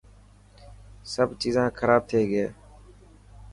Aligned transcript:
سڀ 1.11 1.29
چيزان 1.41 1.67
خراب 1.79 2.01
ٿي 2.09 2.21
گئي. 2.31 2.47